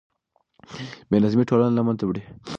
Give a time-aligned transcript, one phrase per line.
[1.09, 2.23] بې نظمي ټولنه له منځه وړي.